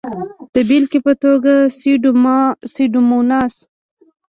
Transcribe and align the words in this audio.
د 0.53 0.55
بېلګې 0.67 0.99
په 1.05 1.13
توګه 1.23 1.53
سیوډوموناس. 2.73 3.53